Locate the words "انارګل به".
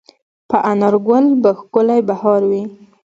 0.71-1.51